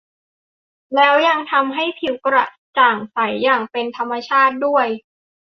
[0.95, 2.45] แล้วยังทำให้ผิวกระ
[2.77, 4.87] จ่างใสอย่างเป็นธรรมชาติด้วย